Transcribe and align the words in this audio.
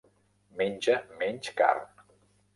Menja 0.61 0.95
menys 1.21 1.53
carn. 1.61 1.87